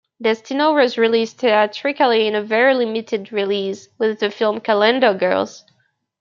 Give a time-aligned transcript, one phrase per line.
[0.19, 5.63] "Destino" was released theatrically in a very limited release with the film "Calendar Girls".